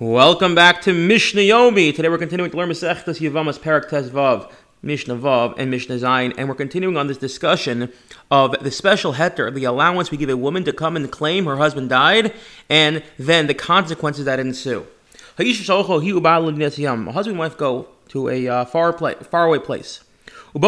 Welcome 0.00 0.56
back 0.56 0.82
to 0.82 0.92
Mishnah 0.92 1.42
Yomi. 1.42 1.94
Today 1.94 2.08
we're 2.08 2.18
continuing 2.18 2.50
to 2.50 2.56
learn 2.56 2.68
Masechtas 2.68 3.20
Yevamos 3.20 3.60
Perek 3.60 3.88
Vav, 4.10 4.50
Mishnah 4.82 5.14
Vav, 5.14 5.54
and 5.56 5.70
Mishnah 5.70 5.94
Zayin, 5.94 6.34
and 6.36 6.48
we're 6.48 6.56
continuing 6.56 6.96
on 6.96 7.06
this 7.06 7.16
discussion 7.16 7.92
of 8.28 8.56
the 8.60 8.72
special 8.72 9.12
heter, 9.12 9.54
the 9.54 9.62
allowance 9.62 10.10
we 10.10 10.16
give 10.16 10.28
a 10.28 10.36
woman 10.36 10.64
to 10.64 10.72
come 10.72 10.96
and 10.96 11.12
claim 11.12 11.44
her 11.44 11.58
husband 11.58 11.90
died, 11.90 12.34
and 12.68 13.04
then 13.20 13.46
the 13.46 13.54
consequences 13.54 14.24
that 14.24 14.40
ensue. 14.40 14.84
A 15.38 15.44
husband 15.44 16.58
and 17.28 17.38
wife 17.38 17.56
go 17.56 17.86
to 18.08 18.28
a 18.28 18.48
uh, 18.48 18.64
far, 18.64 18.92
play, 18.92 19.14
far 19.14 19.44
away 19.46 19.60
place. 19.60 20.02
She 20.54 20.58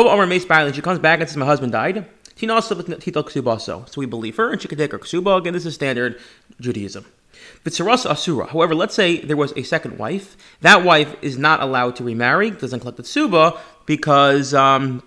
comes 0.82 1.00
back 1.00 1.18
and 1.18 1.28
says, 1.28 1.36
My 1.36 1.46
husband 1.46 1.72
died. 1.72 2.06
So 2.36 3.92
we 3.96 4.06
believe 4.06 4.36
her, 4.36 4.52
and 4.52 4.62
she 4.62 4.68
can 4.68 4.78
take 4.78 4.92
her 4.92 5.00
ksuba. 5.00 5.38
Again, 5.38 5.52
this 5.52 5.66
is 5.66 5.74
standard 5.74 6.20
Judaism. 6.60 7.06
Vitsaras 7.64 8.08
asura. 8.08 8.46
However, 8.46 8.74
let's 8.74 8.94
say 8.94 9.18
there 9.18 9.36
was 9.36 9.52
a 9.56 9.62
second 9.62 9.98
wife. 9.98 10.36
That 10.60 10.84
wife 10.84 11.16
is 11.22 11.36
not 11.36 11.60
allowed 11.60 11.96
to 11.96 12.04
remarry, 12.04 12.50
doesn't 12.50 12.80
collect 12.80 12.96
the 12.96 13.02
tsuba 13.02 13.58
because 13.86 14.54
um, 14.54 15.02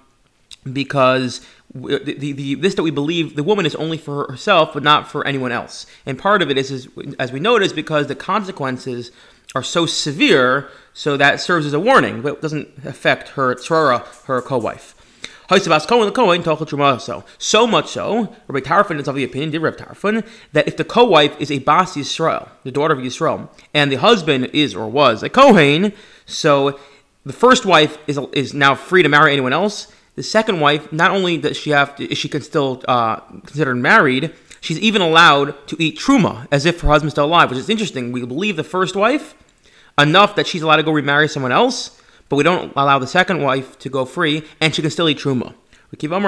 because 0.71 1.45
the, 1.73 1.99
the, 1.99 2.31
the, 2.31 2.55
this 2.55 2.75
that 2.75 2.83
we 2.83 2.91
believe 2.91 3.35
the 3.35 3.43
woman 3.43 3.65
is 3.65 3.75
only 3.75 3.97
for 3.97 4.25
herself, 4.29 4.73
but 4.73 4.83
not 4.83 5.09
for 5.09 5.25
anyone 5.25 5.51
else. 5.51 5.85
And 6.05 6.17
part 6.17 6.41
of 6.41 6.49
it 6.49 6.57
is, 6.57 6.71
is 6.71 6.87
as 7.19 7.31
we 7.31 7.39
notice, 7.39 7.73
because 7.73 8.07
the 8.07 8.15
consequences 8.15 9.11
are 9.55 9.63
so 9.63 9.85
severe, 9.85 10.69
so 10.93 11.17
that 11.17 11.39
serves 11.39 11.65
as 11.65 11.73
a 11.73 11.79
warning, 11.79 12.21
but 12.21 12.41
doesn't 12.41 12.69
affect 12.85 13.29
her 13.29 13.55
tzrara, 13.55 14.05
her 14.25 14.41
co-wife. 14.41 14.95
So 15.49 15.55
much 17.65 17.87
so, 17.87 18.35
Rabbi 18.47 18.59
Tarfon 18.59 18.99
is 18.99 19.07
of 19.07 19.15
the 19.15 19.23
opinion, 19.23 19.49
did 19.49 19.61
Rabbi 19.63 19.77
Tarfon, 19.77 20.23
that 20.53 20.67
if 20.67 20.77
the 20.77 20.83
co-wife 20.83 21.35
is 21.41 21.49
a 21.49 21.57
Bas 21.57 21.95
Yisrael, 21.95 22.49
the 22.63 22.69
daughter 22.71 22.93
of 22.93 22.99
Yisrael, 22.99 23.49
and 23.73 23.91
the 23.91 23.95
husband 23.95 24.51
is 24.53 24.75
or 24.75 24.87
was 24.87 25.23
a 25.23 25.29
Kohen, 25.29 25.91
so 26.27 26.79
the 27.25 27.33
first 27.33 27.65
wife 27.65 27.97
is, 28.05 28.19
is 28.31 28.53
now 28.53 28.75
free 28.75 29.01
to 29.01 29.09
marry 29.09 29.31
anyone 29.31 29.51
else. 29.51 29.91
The 30.13 30.21
second 30.21 30.59
wife, 30.59 30.93
not 30.93 31.09
only 31.09 31.37
does 31.37 31.57
she 31.57 31.71
have 31.71 31.95
to, 31.95 32.13
she 32.13 32.29
can 32.29 32.43
still 32.43 32.83
uh, 32.87 33.15
considered 33.15 33.77
married, 33.77 34.31
she's 34.61 34.77
even 34.77 35.01
allowed 35.01 35.55
to 35.69 35.81
eat 35.81 35.97
truma 35.97 36.47
as 36.51 36.67
if 36.67 36.81
her 36.81 36.89
husband's 36.89 37.15
still 37.15 37.25
alive, 37.25 37.49
which 37.49 37.57
is 37.57 37.71
interesting. 37.71 38.11
We 38.11 38.23
believe 38.23 38.55
the 38.55 38.63
first 38.63 38.95
wife 38.95 39.33
enough 39.97 40.35
that 40.35 40.45
she's 40.45 40.61
allowed 40.61 40.75
to 40.75 40.83
go 40.83 40.91
remarry 40.91 41.27
someone 41.27 41.51
else, 41.51 41.98
but 42.29 42.35
we 42.35 42.43
don't 42.43 42.71
allow 42.75 42.99
the 42.99 43.07
second 43.07 43.41
wife 43.41 43.77
to 43.79 43.89
go 43.89 44.05
free, 44.05 44.43
and 44.61 44.73
she 44.73 44.81
can 44.81 44.91
still 44.91 45.09
eat 45.09 45.17
truma. 45.17 45.53
Rikiva 45.91 46.21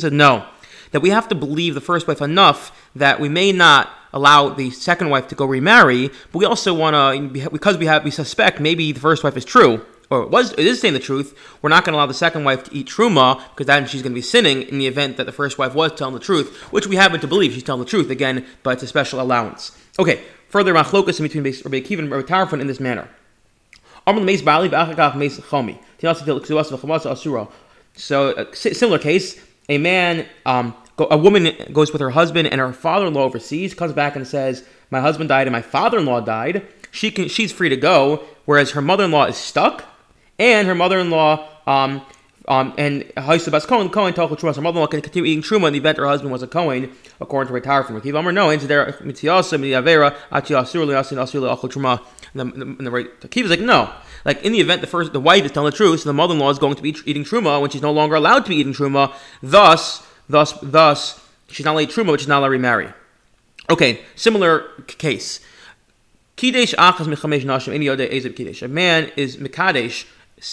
said 0.00 0.12
no, 0.14 0.46
that 0.92 1.02
we 1.02 1.10
have 1.10 1.28
to 1.28 1.34
believe 1.34 1.74
the 1.74 1.80
first 1.80 2.08
wife 2.08 2.22
enough 2.22 2.90
that 2.96 3.20
we 3.20 3.28
may 3.28 3.52
not 3.52 3.90
allow 4.14 4.48
the 4.48 4.70
second 4.70 5.10
wife 5.10 5.28
to 5.28 5.34
go 5.34 5.44
remarry, 5.44 6.08
but 6.32 6.38
we 6.38 6.46
also 6.46 6.72
want 6.72 6.96
to, 6.96 7.50
because 7.50 7.76
we 7.76 7.84
have 7.84 8.04
we 8.04 8.10
suspect 8.10 8.60
maybe 8.60 8.92
the 8.92 9.00
first 9.00 9.22
wife 9.22 9.36
is 9.36 9.44
true, 9.44 9.84
or 10.08 10.26
was 10.26 10.52
it 10.52 10.60
is 10.60 10.80
saying 10.80 10.94
the 10.94 11.00
truth, 11.00 11.38
we're 11.60 11.68
not 11.68 11.84
going 11.84 11.92
to 11.92 11.98
allow 11.98 12.06
the 12.06 12.14
second 12.14 12.44
wife 12.44 12.64
to 12.64 12.74
eat 12.74 12.86
truma 12.86 13.42
because 13.50 13.66
then 13.66 13.86
she's 13.86 14.00
going 14.00 14.12
to 14.12 14.14
be 14.14 14.22
sinning 14.22 14.62
in 14.62 14.78
the 14.78 14.86
event 14.86 15.18
that 15.18 15.26
the 15.26 15.32
first 15.32 15.58
wife 15.58 15.74
was 15.74 15.92
telling 15.92 16.14
the 16.14 16.20
truth, 16.20 16.56
which 16.72 16.86
we 16.86 16.96
happen 16.96 17.20
to 17.20 17.26
believe 17.26 17.52
she's 17.52 17.62
telling 17.62 17.82
the 17.82 17.90
truth 17.90 18.08
again, 18.08 18.46
but 18.62 18.70
it's 18.70 18.82
a 18.82 18.86
special 18.86 19.20
allowance. 19.20 19.76
Okay, 19.98 20.22
further 20.48 20.74
machlokas 20.74 21.18
in 21.18 21.24
between 21.24 21.44
Rabbi 21.44 21.80
Akiva 21.80 21.98
and 22.00 22.10
Rabbi 22.10 22.26
Tarfon 22.26 22.60
in 22.60 22.66
this 22.66 22.80
manner. 22.80 23.08
So, 27.94 28.34
a 28.36 28.54
similar 28.54 28.98
case, 28.98 29.40
a 29.68 29.78
man, 29.78 30.26
um, 30.46 30.74
a 30.98 31.18
woman 31.18 31.52
goes 31.72 31.92
with 31.92 32.00
her 32.00 32.10
husband 32.10 32.48
and 32.48 32.60
her 32.60 32.72
father-in-law 32.72 33.24
overseas, 33.24 33.74
comes 33.74 33.92
back 33.92 34.16
and 34.16 34.26
says, 34.26 34.64
"My 34.90 35.00
husband 35.00 35.28
died 35.28 35.46
and 35.46 35.52
my 35.52 35.62
father-in-law 35.62 36.20
died." 36.20 36.66
She 36.90 37.10
can, 37.10 37.28
she's 37.28 37.52
free 37.52 37.68
to 37.68 37.76
go, 37.76 38.24
whereas 38.46 38.70
her 38.70 38.80
mother-in-law 38.80 39.26
is 39.26 39.36
stuck, 39.36 39.84
and 40.38 40.66
her 40.66 40.74
mother-in-law 40.74 41.46
um, 41.66 42.00
um, 42.48 42.74
and 42.78 43.02
Haisabas 43.16 43.66
Cohen, 43.66 43.90
Cohen 43.90 44.14
Tochel 44.14 44.38
Truma. 44.38 44.56
Her 44.56 44.62
mother-in-law 44.62 44.86
can 44.88 45.02
continue 45.02 45.30
eating 45.30 45.42
Truma 45.42 45.68
in 45.68 45.74
the 45.74 45.78
event 45.78 45.98
her 45.98 46.06
husband 46.06 46.32
was 46.32 46.42
a 46.42 46.46
Cohen, 46.46 46.90
according 47.20 47.48
to 47.48 47.54
Rabbi 47.54 47.66
Tarfon 47.66 48.00
Rakiv 48.00 48.18
Amr. 48.18 48.32
No, 48.32 48.50
into 48.50 48.66
there, 48.66 48.86
Mitziasa, 49.02 49.60
Midiavera, 49.60 50.16
Achi 50.32 50.54
Asur, 50.54 50.86
Liasin, 50.86 51.18
Asur, 51.18 51.54
Achel 51.54 51.70
Truma. 51.70 52.02
And 52.34 52.52
the, 52.52 52.64
the, 52.64 52.82
the 52.84 52.90
right 52.90 53.20
Akiva 53.20 53.44
is 53.44 53.50
like, 53.50 53.60
no. 53.60 53.92
Like 54.24 54.42
in 54.42 54.52
the 54.52 54.60
event 54.60 54.80
the 54.80 54.86
first 54.86 55.12
the 55.12 55.20
wife 55.20 55.44
is 55.44 55.52
telling 55.52 55.70
the 55.70 55.76
truth, 55.76 56.00
so 56.00 56.08
the 56.08 56.12
mother-in-law 56.12 56.50
is 56.50 56.58
going 56.58 56.74
to 56.74 56.82
be 56.82 56.96
eating 57.04 57.24
truma 57.24 57.60
when 57.60 57.70
she's 57.70 57.82
no 57.82 57.92
longer 57.92 58.16
allowed 58.16 58.40
to 58.40 58.48
be 58.48 58.56
eating 58.56 58.72
truma. 58.72 59.14
Thus, 59.42 60.06
thus, 60.28 60.52
thus, 60.62 61.24
she's 61.48 61.64
not 61.64 61.72
allowed 61.72 61.90
to 61.90 62.00
truma, 62.00 62.06
but 62.08 62.20
she's 62.20 62.28
not 62.28 62.40
allowed 62.40 62.48
to 62.48 62.52
remarry. 62.52 62.92
Okay, 63.70 64.00
similar 64.16 64.68
case. 64.86 65.40
Kidesh 66.36 66.74
achas 66.74 67.06
mechamesh 67.06 67.44
nashim 67.44 67.74
any 67.74 67.88
other 67.88 68.06
ezeb 68.06 68.34
kidesh. 68.34 68.62
A 68.62 68.68
man 68.68 69.10
is 69.16 69.36
mekadesh, 69.36 70.06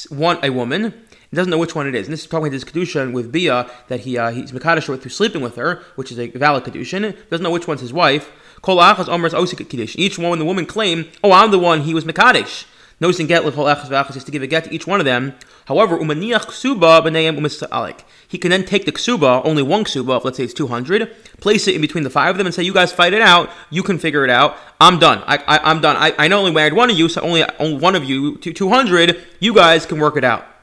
one 0.09 0.37
a 0.43 0.49
woman, 0.49 0.93
he 1.35 1.37
doesn't 1.37 1.51
know 1.51 1.57
which 1.57 1.75
one 1.75 1.85
it 1.85 1.95
is. 1.95 2.07
And 2.07 2.13
this 2.13 2.21
is 2.21 2.27
probably 2.27 2.49
his 2.49 2.63
kedusha 2.63 3.11
with 3.11 3.29
Bia 3.29 3.69
that 3.89 3.99
he 4.01 4.17
uh, 4.17 4.31
he's 4.31 4.53
mekadosh 4.53 4.85
through 4.85 5.09
sleeping 5.09 5.41
with 5.41 5.57
her, 5.57 5.83
which 5.95 6.09
is 6.09 6.17
a 6.17 6.29
valid 6.29 6.63
kedusha. 6.63 7.13
Doesn't 7.29 7.43
know 7.43 7.51
which 7.51 7.67
one's 7.67 7.81
his 7.81 7.91
wife. 7.91 8.31
Kol 8.61 8.77
achas 8.77 9.09
omers 9.09 9.33
osik 9.33 9.67
kiddush. 9.67 9.97
Each 9.97 10.17
one, 10.17 10.39
the 10.39 10.45
woman 10.45 10.65
claim, 10.65 11.09
oh, 11.25 11.33
I'm 11.33 11.51
the 11.51 11.59
one 11.59 11.81
he 11.81 11.93
was 11.93 12.05
mekadosh. 12.05 12.63
Noticing 13.01 13.27
get 13.27 13.43
with 13.43 13.55
achas 13.55 13.89
v'achas 13.89 14.15
is 14.15 14.23
to 14.23 14.31
give 14.31 14.43
a 14.43 14.47
get 14.47 14.63
to 14.63 14.73
each 14.73 14.87
one 14.87 15.01
of 15.01 15.05
them. 15.05 15.33
However, 15.65 15.97
umaniach 15.97 16.45
ksuba 16.45 17.01
b'neiim 17.01 17.37
umisalik. 17.37 18.05
He 18.25 18.37
can 18.37 18.51
then 18.51 18.63
take 18.63 18.85
the 18.85 18.93
ksuba, 18.93 19.41
only 19.43 19.61
one 19.61 19.83
ksuba, 19.83 20.23
let's 20.23 20.37
say 20.37 20.45
it's 20.45 20.53
200, 20.53 21.13
place 21.41 21.67
it 21.67 21.75
in 21.75 21.81
between 21.81 22.05
the 22.05 22.09
five 22.09 22.29
of 22.29 22.37
them 22.37 22.47
and 22.47 22.55
say, 22.55 22.63
you 22.63 22.73
guys 22.73 22.93
fight 22.93 23.11
it 23.11 23.21
out. 23.21 23.49
You 23.69 23.83
can 23.83 23.99
figure 23.99 24.23
it 24.23 24.29
out. 24.29 24.55
I'm 24.79 24.99
done. 24.99 25.21
I, 25.27 25.35
I, 25.47 25.69
am 25.69 25.81
done. 25.81 25.97
I, 25.97 26.13
I 26.17 26.29
not 26.29 26.37
only 26.39 26.53
married 26.53 26.71
one 26.71 26.89
of 26.89 26.97
you, 26.97 27.09
so 27.09 27.19
only, 27.19 27.43
only 27.59 27.77
one 27.77 27.95
of 27.95 28.05
you, 28.05 28.37
200. 28.37 29.21
You 29.41 29.53
guys 29.53 29.85
can 29.85 29.99
work 29.99 30.15
it 30.15 30.23
out. 30.23 30.54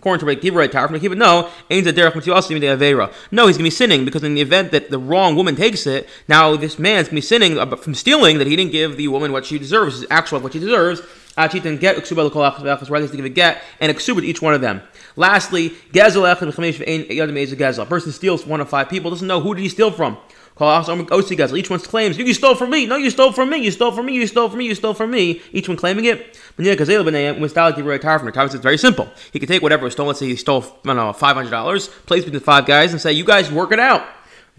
According 0.00 0.20
to 0.20 0.26
Rabbi 0.26 0.40
Akiva? 0.40 0.70
Tower 0.70 0.88
from 0.88 0.98
Kiva, 0.98 1.14
no, 1.14 1.50
ain't 1.68 1.86
a 1.86 1.92
derech 1.92 2.34
also 2.34 2.54
the 2.54 2.60
avera. 2.60 3.12
No, 3.30 3.48
he's 3.48 3.58
gonna 3.58 3.66
be 3.66 3.70
sinning 3.70 4.06
because 4.06 4.24
in 4.24 4.32
the 4.32 4.40
event 4.40 4.70
that 4.72 4.90
the 4.90 4.98
wrong 4.98 5.36
woman 5.36 5.56
takes 5.56 5.86
it, 5.86 6.08
now 6.26 6.56
this 6.56 6.78
man's 6.78 7.08
gonna 7.08 7.16
be 7.16 7.20
sinning 7.20 7.58
from 7.76 7.94
stealing 7.94 8.38
that 8.38 8.46
he 8.46 8.56
didn't 8.56 8.72
give 8.72 8.96
the 8.96 9.08
woman 9.08 9.30
what 9.30 9.44
she 9.44 9.58
deserves, 9.58 10.06
actual 10.08 10.40
what 10.40 10.54
she 10.54 10.58
deserves. 10.58 11.02
Didn't 11.36 11.80
get 11.80 11.96
uksuba 11.96 12.24
l'kol 12.26 12.42
rather 12.90 13.08
to 13.08 13.16
give 13.16 13.24
a 13.24 13.28
get 13.28 13.62
and 13.80 13.92
uksuba 13.94 14.20
to 14.20 14.26
each 14.26 14.42
one 14.42 14.54
of 14.54 14.60
them. 14.60 14.82
Lastly, 15.16 15.70
gezel 15.92 16.24
echad 16.32 16.52
b'chamesh 16.52 16.84
v'ein 16.84 17.08
yad 17.08 17.30
gezel. 17.56 17.82
A 17.82 17.86
person 17.86 18.12
steals 18.12 18.46
one 18.46 18.60
of 18.60 18.68
five 18.68 18.88
people, 18.88 19.10
doesn't 19.10 19.26
know 19.26 19.40
who 19.40 19.54
did 19.54 19.62
he 19.62 19.68
steal 19.68 19.90
from. 19.90 20.18
Each 20.62 21.70
one 21.70 21.80
claims, 21.80 22.18
you 22.18 22.34
stole 22.34 22.54
from 22.54 22.68
me. 22.68 22.84
No, 22.84 22.96
you 22.96 23.08
stole 23.08 23.32
from 23.32 23.48
me. 23.48 23.56
You 23.64 23.70
stole 23.70 23.92
from 23.92 24.04
me. 24.04 24.12
You 24.12 24.26
stole 24.26 24.50
from 24.50 24.58
me. 24.58 24.66
You 24.66 24.74
stole 24.74 24.92
from 24.92 25.10
me. 25.10 25.40
Each 25.52 25.66
one 25.66 25.78
claiming 25.78 26.04
it. 26.04 26.38
It's 26.58 28.54
very 28.56 28.76
simple. 28.76 29.08
He 29.32 29.38
can 29.38 29.48
take 29.48 29.62
whatever 29.62 29.84
was 29.84 29.94
stolen. 29.94 30.08
Let's 30.08 30.18
say 30.18 30.26
he 30.26 30.36
stole, 30.36 30.66
know, 30.84 31.14
$500, 31.14 32.04
place 32.04 32.24
between 32.24 32.38
the 32.38 32.44
five 32.44 32.66
guys 32.66 32.92
and 32.92 33.00
say, 33.00 33.12
you 33.12 33.24
guys 33.24 33.50
work 33.50 33.72
it 33.72 33.78
out. 33.80 34.02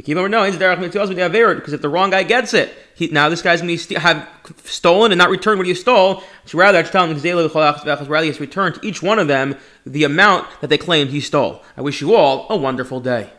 Because 0.04 1.74
if 1.74 1.82
the 1.82 1.90
wrong 1.90 2.10
guy 2.10 2.24
gets 2.24 2.54
it, 2.54 2.74
he, 2.96 3.08
now 3.08 3.30
this 3.30 3.42
guy's 3.42 3.62
going 3.62 3.78
to 3.78 4.00
have 4.00 4.28
stolen 4.64 5.12
and 5.12 5.20
not 5.20 5.30
returned 5.30 5.58
what 5.58 5.68
he 5.68 5.74
stole. 5.74 6.24
So 6.46 6.58
rather, 6.58 6.78
I 6.78 6.84
should 6.84 6.92
tell 6.92 7.06
him 7.06 7.16
rather 8.10 8.24
he 8.24 8.32
has 8.32 8.40
returned 8.40 8.76
to 8.76 8.86
each 8.86 9.02
one 9.04 9.20
of 9.20 9.28
them 9.28 9.56
the 9.86 10.04
amount 10.04 10.48
that 10.62 10.70
they 10.70 10.78
claimed 10.78 11.10
he 11.10 11.22
stole. 11.22 11.64
I 11.76 11.82
wish 11.82 12.02
you 12.02 12.16
all 12.16 12.48
a 12.50 12.56
wonderful 12.56 13.00
day. 13.00 13.32